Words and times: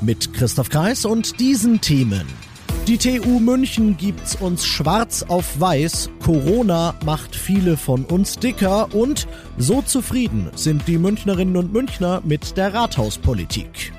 Mit 0.00 0.32
Christoph 0.32 0.68
Kreis 0.68 1.04
und 1.04 1.40
diesen 1.40 1.80
Themen. 1.80 2.26
Die 2.86 2.96
TU 2.96 3.40
München 3.40 3.96
gibt's 3.96 4.36
uns 4.36 4.64
schwarz 4.64 5.24
auf 5.26 5.60
weiß. 5.60 6.08
Corona 6.24 6.94
macht 7.04 7.34
viele 7.34 7.76
von 7.76 8.04
uns 8.04 8.38
dicker 8.38 8.94
und 8.94 9.26
so 9.58 9.82
zufrieden 9.82 10.50
sind 10.54 10.86
die 10.86 10.98
Münchnerinnen 10.98 11.56
und 11.56 11.72
Münchner 11.72 12.22
mit 12.24 12.56
der 12.56 12.72
Rathauspolitik. 12.72 13.92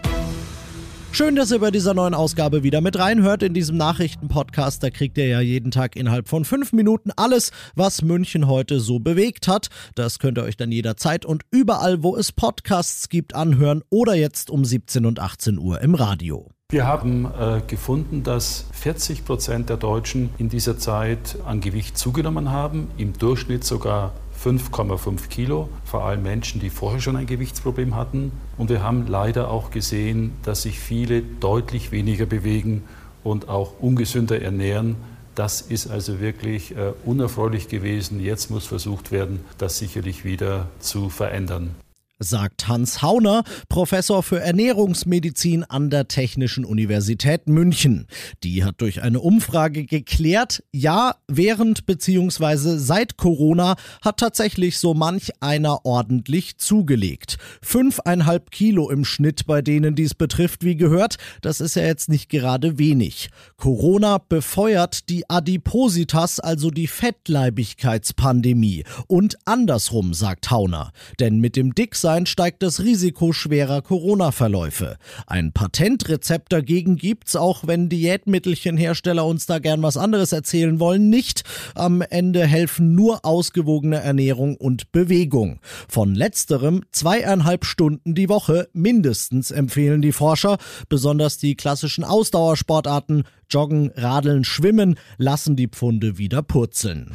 Schön, 1.19 1.35
dass 1.35 1.51
ihr 1.51 1.59
bei 1.59 1.69
dieser 1.69 1.93
neuen 1.93 2.13
Ausgabe 2.13 2.63
wieder 2.63 2.79
mit 2.79 2.97
reinhört 2.97 3.43
in 3.43 3.53
diesem 3.53 3.75
Nachrichtenpodcast. 3.75 4.81
Da 4.81 4.89
kriegt 4.89 5.17
ihr 5.17 5.27
ja 5.27 5.41
jeden 5.41 5.69
Tag 5.69 5.97
innerhalb 5.97 6.29
von 6.29 6.45
fünf 6.45 6.71
Minuten 6.71 7.11
alles, 7.13 7.51
was 7.75 8.01
München 8.01 8.47
heute 8.47 8.79
so 8.79 8.99
bewegt 8.99 9.49
hat. 9.49 9.67
Das 9.95 10.19
könnt 10.19 10.37
ihr 10.37 10.45
euch 10.45 10.55
dann 10.55 10.71
jederzeit 10.71 11.25
und 11.25 11.43
überall, 11.51 12.03
wo 12.03 12.15
es 12.15 12.31
Podcasts 12.31 13.09
gibt, 13.09 13.35
anhören 13.35 13.83
oder 13.89 14.15
jetzt 14.15 14.49
um 14.49 14.63
17 14.63 15.05
und 15.05 15.19
18 15.19 15.59
Uhr 15.59 15.81
im 15.81 15.93
Radio. 15.93 16.47
Wir 16.71 16.87
haben 16.87 17.25
äh, 17.25 17.59
gefunden, 17.67 18.23
dass 18.23 18.63
40 18.71 19.25
Prozent 19.25 19.67
der 19.67 19.75
Deutschen 19.75 20.29
in 20.37 20.47
dieser 20.47 20.77
Zeit 20.77 21.35
an 21.45 21.59
Gewicht 21.59 21.97
zugenommen 21.97 22.49
haben, 22.49 22.91
im 22.97 23.11
Durchschnitt 23.11 23.65
sogar 23.65 24.13
5,5 24.43 25.27
Kilo, 25.29 25.69
vor 25.83 26.05
allem 26.05 26.23
Menschen, 26.23 26.61
die 26.61 26.69
vorher 26.69 27.01
schon 27.01 27.15
ein 27.15 27.25
Gewichtsproblem 27.25 27.95
hatten. 27.95 28.31
Und 28.57 28.69
wir 28.69 28.83
haben 28.83 29.07
leider 29.07 29.51
auch 29.51 29.71
gesehen, 29.71 30.33
dass 30.43 30.61
sich 30.61 30.79
viele 30.79 31.21
deutlich 31.21 31.91
weniger 31.91 32.25
bewegen 32.25 32.83
und 33.23 33.49
auch 33.49 33.79
ungesünder 33.79 34.41
ernähren. 34.41 34.95
Das 35.35 35.61
ist 35.61 35.87
also 35.87 36.19
wirklich 36.19 36.75
äh, 36.75 36.93
unerfreulich 37.05 37.67
gewesen. 37.67 38.19
Jetzt 38.19 38.49
muss 38.49 38.65
versucht 38.65 39.11
werden, 39.11 39.41
das 39.57 39.77
sicherlich 39.77 40.23
wieder 40.23 40.67
zu 40.79 41.09
verändern 41.09 41.75
sagt 42.19 42.67
Hans 42.67 43.01
Hauner, 43.01 43.43
Professor 43.69 44.21
für 44.23 44.41
Ernährungsmedizin 44.41 45.63
an 45.63 45.89
der 45.89 46.09
Technischen 46.09 46.65
Universität 46.65 47.47
München. 47.47 48.07
Die 48.43 48.65
hat 48.65 48.81
durch 48.81 49.01
eine 49.01 49.21
Umfrage 49.21 49.85
geklärt, 49.85 50.61
ja, 50.73 51.15
während 51.27 51.85
bzw. 51.85 52.77
seit 52.77 53.15
Corona 53.15 53.75
hat 54.01 54.17
tatsächlich 54.17 54.77
so 54.79 54.93
manch 54.93 55.31
einer 55.39 55.85
ordentlich 55.85 56.57
zugelegt. 56.57 57.37
Fünfeinhalb 57.61 58.51
Kilo 58.51 58.89
im 58.89 59.05
Schnitt 59.05 59.45
bei 59.45 59.61
denen 59.61 59.95
dies 59.95 60.13
betrifft, 60.13 60.65
wie 60.65 60.75
gehört, 60.75 61.15
das 61.41 61.61
ist 61.61 61.75
ja 61.75 61.83
jetzt 61.83 62.09
nicht 62.09 62.29
gerade 62.29 62.77
wenig. 62.77 63.29
Corona 63.55 64.17
befeuert 64.17 65.07
die 65.09 65.29
Adipositas, 65.29 66.41
also 66.41 66.69
die 66.69 66.87
Fettleibigkeitspandemie. 66.87 68.83
Und 69.07 69.37
andersrum, 69.45 70.13
sagt 70.13 70.51
Hauner. 70.51 70.91
Denn 71.19 71.39
mit 71.39 71.55
dem 71.55 71.73
Dicksein 71.73 72.08
Bewusstsein 72.09 72.25
steigt 72.25 72.63
das 72.63 72.79
Risiko 72.79 73.33
schwerer 73.33 73.83
Corona-Verläufe. 73.83 74.97
Ein 75.27 75.53
Patentrezept 75.53 76.51
dagegen 76.51 76.95
gibt's, 76.95 77.35
auch 77.35 77.67
wenn 77.67 77.87
Diätmittelchenhersteller 77.87 79.23
uns 79.23 79.45
da 79.45 79.59
gern 79.59 79.83
was 79.83 79.95
anderes 79.95 80.31
erzählen 80.31 80.79
wollen, 80.79 81.11
nicht. 81.11 81.43
Am 81.75 82.01
Ende 82.01 82.47
helfen 82.47 82.95
nur 82.95 83.25
ausgewogene 83.25 83.97
Ernährung 83.97 84.57
und 84.57 84.91
Bewegung. 84.91 85.59
Von 85.87 86.15
letzterem 86.15 86.83
zweieinhalb 86.91 87.63
Stunden 87.63 88.15
die 88.15 88.27
Woche 88.27 88.69
mindestens 88.73 89.51
empfehlen 89.51 90.01
die 90.01 90.11
Forscher. 90.11 90.57
Besonders 90.87 91.37
die 91.37 91.55
klassischen 91.55 92.03
Ausdauersportarten 92.03 93.23
Joggen, 93.51 93.91
Radeln, 93.95 94.45
Schwimmen 94.45 94.95
lassen 95.17 95.55
die 95.55 95.67
Pfunde 95.67 96.17
wieder 96.17 96.41
purzeln. 96.41 97.11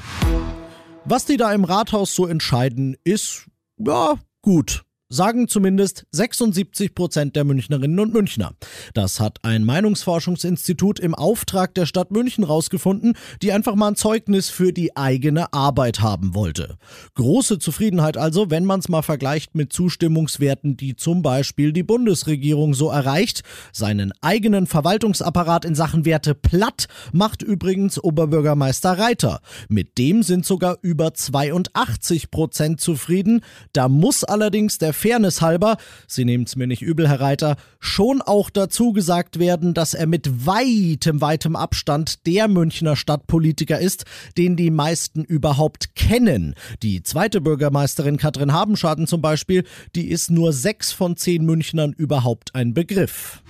Was 1.04 1.26
die 1.26 1.36
da 1.36 1.52
im 1.52 1.64
Rathaus 1.64 2.14
so 2.14 2.28
entscheiden, 2.28 2.96
ist, 3.02 3.48
ja, 3.78 4.14
gut 4.40 4.83
sagen 5.08 5.48
zumindest 5.48 6.06
76 6.12 6.94
Prozent 6.94 7.36
der 7.36 7.44
Münchnerinnen 7.44 8.00
und 8.00 8.14
Münchner. 8.14 8.52
Das 8.94 9.20
hat 9.20 9.38
ein 9.42 9.64
Meinungsforschungsinstitut 9.64 10.98
im 10.98 11.14
Auftrag 11.14 11.74
der 11.74 11.86
Stadt 11.86 12.10
München 12.10 12.42
rausgefunden, 12.44 13.16
die 13.42 13.52
einfach 13.52 13.74
mal 13.74 13.88
ein 13.88 13.96
Zeugnis 13.96 14.48
für 14.48 14.72
die 14.72 14.96
eigene 14.96 15.52
Arbeit 15.52 16.00
haben 16.00 16.34
wollte. 16.34 16.78
Große 17.14 17.58
Zufriedenheit 17.58 18.16
also, 18.16 18.50
wenn 18.50 18.64
man 18.64 18.80
es 18.80 18.88
mal 18.88 19.02
vergleicht 19.02 19.54
mit 19.54 19.72
Zustimmungswerten, 19.72 20.76
die 20.76 20.96
zum 20.96 21.22
Beispiel 21.22 21.72
die 21.72 21.82
Bundesregierung 21.82 22.72
so 22.74 22.88
erreicht. 22.88 23.42
Seinen 23.72 24.12
eigenen 24.22 24.66
Verwaltungsapparat 24.66 25.64
in 25.66 25.74
Sachen 25.74 26.04
Werte 26.06 26.34
platt 26.34 26.86
macht 27.12 27.42
übrigens 27.42 28.02
Oberbürgermeister 28.02 28.98
Reiter. 28.98 29.40
Mit 29.68 29.98
dem 29.98 30.22
sind 30.22 30.46
sogar 30.46 30.78
über 30.80 31.12
82 31.12 32.30
Prozent 32.30 32.80
zufrieden. 32.80 33.42
Da 33.72 33.88
muss 33.88 34.24
allerdings 34.24 34.78
der 34.78 34.93
Fairness 34.94 35.42
halber, 35.42 35.76
Sie 36.06 36.24
nehmen 36.24 36.44
es 36.44 36.56
mir 36.56 36.66
nicht 36.66 36.82
übel, 36.82 37.08
Herr 37.08 37.20
Reiter, 37.20 37.56
schon 37.80 38.22
auch 38.22 38.50
dazu 38.50 38.92
gesagt 38.92 39.38
werden, 39.38 39.74
dass 39.74 39.94
er 39.94 40.06
mit 40.06 40.46
weitem, 40.46 41.20
weitem 41.20 41.56
Abstand 41.56 42.26
der 42.26 42.48
Münchner 42.48 42.96
Stadtpolitiker 42.96 43.78
ist, 43.78 44.04
den 44.38 44.56
die 44.56 44.70
meisten 44.70 45.24
überhaupt 45.24 45.94
kennen. 45.94 46.54
Die 46.82 47.02
zweite 47.02 47.40
Bürgermeisterin 47.40 48.16
Katrin 48.16 48.52
Habenschaden 48.52 49.06
zum 49.06 49.20
Beispiel, 49.20 49.64
die 49.94 50.08
ist 50.08 50.30
nur 50.30 50.52
sechs 50.52 50.92
von 50.92 51.16
zehn 51.16 51.44
Münchnern 51.44 51.92
überhaupt 51.92 52.54
ein 52.54 52.74
Begriff. 52.74 53.42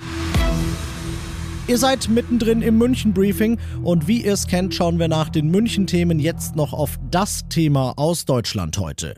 Ihr 1.66 1.78
seid 1.78 2.11
mittendrin 2.11 2.61
im 2.61 2.76
München-Briefing 2.76 3.59
und 3.82 4.06
wie 4.06 4.22
ihr 4.22 4.34
es 4.34 4.47
kennt, 4.47 4.75
schauen 4.75 4.99
wir 4.99 5.09
nach 5.09 5.31
den 5.31 5.49
München-Themen 5.49 6.19
jetzt 6.19 6.56
noch 6.56 6.75
auf 6.75 6.99
das 7.11 7.49
Thema 7.49 7.94
aus 7.97 8.26
Deutschland 8.26 8.76
heute 8.76 9.15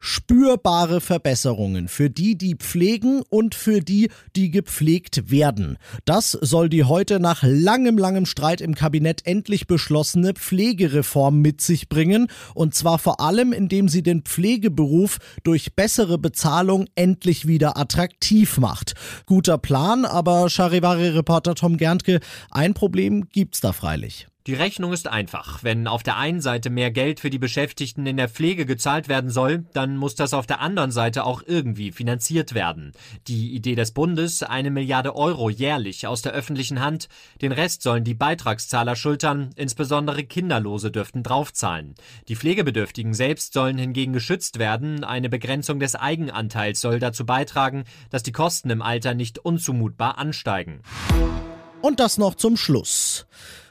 spürbare 0.00 1.00
Verbesserungen 1.00 1.88
für 1.88 2.10
die, 2.10 2.36
die 2.36 2.54
pflegen 2.54 3.22
und 3.28 3.54
für 3.54 3.80
die, 3.80 4.10
die 4.36 4.50
gepflegt 4.50 5.30
werden. 5.30 5.78
Das 6.04 6.32
soll 6.32 6.68
die 6.68 6.84
heute 6.84 7.20
nach 7.20 7.42
langem, 7.42 7.98
langem 7.98 8.26
Streit 8.26 8.60
im 8.60 8.74
Kabinett 8.74 9.26
endlich 9.26 9.66
beschlossene 9.66 10.34
Pflegereform 10.34 11.40
mit 11.40 11.60
sich 11.60 11.88
bringen. 11.88 12.28
Und 12.54 12.74
zwar 12.74 12.98
vor 12.98 13.20
allem, 13.20 13.52
indem 13.52 13.88
sie 13.88 14.02
den 14.02 14.22
Pflegeberuf 14.22 15.18
durch 15.42 15.74
bessere 15.74 16.18
Bezahlung 16.18 16.86
endlich 16.94 17.46
wieder 17.46 17.76
attraktiv 17.76 18.58
macht. 18.58 18.94
Guter 19.26 19.58
Plan, 19.58 20.04
aber 20.04 20.48
Charivari-Reporter 20.48 21.54
Tom 21.54 21.76
Gerntke, 21.76 22.20
ein 22.50 22.74
Problem 22.74 23.28
gibt's 23.30 23.60
da 23.60 23.72
freilich. 23.72 24.28
Die 24.48 24.54
Rechnung 24.54 24.94
ist 24.94 25.06
einfach. 25.08 25.62
Wenn 25.62 25.86
auf 25.86 26.02
der 26.02 26.16
einen 26.16 26.40
Seite 26.40 26.70
mehr 26.70 26.90
Geld 26.90 27.20
für 27.20 27.28
die 27.28 27.38
Beschäftigten 27.38 28.06
in 28.06 28.16
der 28.16 28.30
Pflege 28.30 28.64
gezahlt 28.64 29.06
werden 29.06 29.28
soll, 29.28 29.66
dann 29.74 29.98
muss 29.98 30.14
das 30.14 30.32
auf 30.32 30.46
der 30.46 30.62
anderen 30.62 30.90
Seite 30.90 31.24
auch 31.24 31.42
irgendwie 31.44 31.92
finanziert 31.92 32.54
werden. 32.54 32.92
Die 33.26 33.54
Idee 33.54 33.74
des 33.74 33.90
Bundes, 33.90 34.42
eine 34.42 34.70
Milliarde 34.70 35.14
Euro 35.14 35.50
jährlich 35.50 36.06
aus 36.06 36.22
der 36.22 36.32
öffentlichen 36.32 36.80
Hand, 36.80 37.10
den 37.42 37.52
Rest 37.52 37.82
sollen 37.82 38.04
die 38.04 38.14
Beitragszahler 38.14 38.96
schultern, 38.96 39.50
insbesondere 39.54 40.24
Kinderlose 40.24 40.90
dürften 40.90 41.22
draufzahlen. 41.22 41.94
Die 42.28 42.36
Pflegebedürftigen 42.36 43.12
selbst 43.12 43.52
sollen 43.52 43.76
hingegen 43.76 44.14
geschützt 44.14 44.58
werden, 44.58 45.04
eine 45.04 45.28
Begrenzung 45.28 45.78
des 45.78 45.94
Eigenanteils 45.94 46.80
soll 46.80 47.00
dazu 47.00 47.26
beitragen, 47.26 47.84
dass 48.08 48.22
die 48.22 48.32
Kosten 48.32 48.70
im 48.70 48.80
Alter 48.80 49.12
nicht 49.12 49.38
unzumutbar 49.38 50.16
ansteigen. 50.16 50.80
Und 51.82 52.00
das 52.00 52.16
noch 52.16 52.34
zum 52.34 52.56
Schluss. 52.56 53.26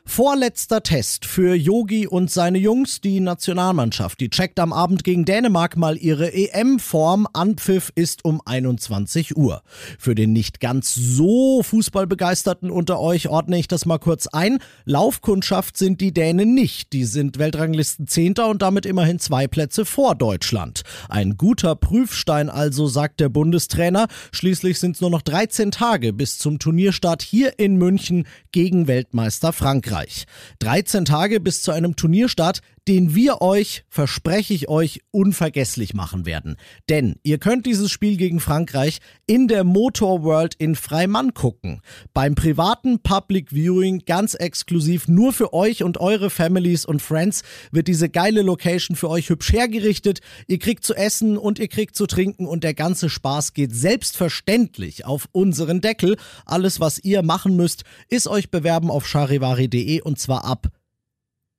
Vorletzter 0.08 0.82
Test 0.82 1.26
für 1.26 1.54
Yogi 1.54 2.08
und 2.08 2.32
seine 2.32 2.58
Jungs, 2.58 3.02
die 3.02 3.20
Nationalmannschaft. 3.20 4.20
Die 4.20 4.30
checkt 4.30 4.60
am 4.60 4.74
Abend 4.74 5.04
gegen 5.04 5.26
Dänemark 5.26 5.78
mal 5.78 5.96
ihre 5.96 6.34
EM-Form. 6.34 7.28
Anpfiff 7.34 7.92
ist 7.94 8.26
um 8.26 8.42
21 8.44 9.38
Uhr. 9.38 9.62
Für 10.00 10.16
den 10.16 10.34
nicht 10.34 10.60
ganz 10.60 10.96
so 10.96 11.62
Fußballbegeisterten 11.62 12.72
unter 12.72 13.00
euch 13.00 13.28
ordne 13.28 13.60
ich 13.60 13.68
das 13.68 13.86
mal 13.86 14.00
kurz 14.00 14.26
ein. 14.28 14.58
Laufkundschaft 14.86 15.78
sind 15.78 16.02
die 16.02 16.14
Dänen 16.14 16.56
nicht. 16.56 16.94
Die 16.94 17.04
sind 17.04 17.38
Weltranglisten 17.38 18.08
Zehnter 18.08 18.48
und 18.48 18.64
damit 18.64 18.88
immerhin 18.88 19.20
zwei 19.20 19.46
Plätze 19.46 19.86
vor 19.86 20.16
Deutschland. 20.16 20.82
Ein 21.10 21.38
guter 21.38 21.76
Prüfstein 21.76 22.50
also, 22.50 22.88
sagt 22.88 23.20
der 23.20 23.30
Bundestrainer. 23.30 24.08
Schließlich 24.32 24.80
sind 24.80 24.96
es 24.96 25.02
nur 25.02 25.12
noch 25.12 25.22
13 25.22 25.70
Tage 25.70 26.14
bis 26.14 26.40
zum 26.40 26.58
Turnierstart 26.58 27.22
hier 27.22 27.60
in 27.60 27.76
München 27.76 28.26
gegen 28.52 28.88
Weltmeister 28.88 29.54
Frankreich. 29.54 29.97
Frankreich. 29.98 30.26
13 30.60 31.06
Tage 31.06 31.40
bis 31.40 31.62
zu 31.62 31.72
einem 31.72 31.96
Turnierstart, 31.96 32.62
den 32.88 33.14
wir 33.14 33.42
euch, 33.42 33.84
verspreche 33.90 34.54
ich 34.54 34.70
euch, 34.70 35.02
unvergesslich 35.12 35.94
machen 35.94 36.26
werden. 36.26 36.56
Denn 36.90 37.16
ihr 37.24 37.38
könnt 37.38 37.66
dieses 37.66 37.92
Spiel 37.92 38.16
gegen 38.16 38.40
Frankreich 38.40 39.00
in 39.26 39.48
der 39.48 39.64
Motor 39.64 40.24
World 40.24 40.56
in 40.56 40.76
Freimann 40.76 41.34
gucken. 41.34 41.82
Beim 42.14 42.36
privaten 42.36 43.00
Public 43.00 43.52
Viewing 43.52 44.04
ganz 44.06 44.36
exklusiv 44.36 45.08
nur 45.08 45.34
für 45.34 45.54
euch 45.54 45.84
und 45.84 46.00
eure 46.00 46.30
Families 46.30 46.86
und 46.86 47.02
Friends 47.02 47.44
wird 47.72 47.90
diese 47.90 48.10
geile 48.10 48.42
Location 48.42 48.96
für 48.96 49.10
euch 49.10 49.30
hübsch 49.30 49.52
hergerichtet. 49.52 50.22
Ihr 50.48 50.60
kriegt 50.60 50.86
zu 50.86 50.94
essen 50.94 51.38
und 51.38 51.60
ihr 51.60 51.68
kriegt 51.68 51.96
zu 51.96 52.08
trinken 52.08 52.48
und 52.48 52.64
der 52.64 52.74
ganze 52.74 53.10
Spaß 53.10 53.54
geht 53.54 53.76
selbstverständlich 53.76 55.06
auf 55.06 55.28
unseren 55.34 55.82
Deckel. 55.82 56.16
Alles, 56.46 56.80
was 56.80 57.00
ihr 57.00 57.22
machen 57.22 57.58
müsst, 57.58 57.84
ist 58.08 58.28
euch 58.28 58.50
bewerben 58.50 58.90
auf 58.90 59.06
charivari.de 59.06 60.02
und 60.02 60.20
zwar 60.20 60.46
ab 60.46 60.68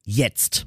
jetzt. 0.06 0.66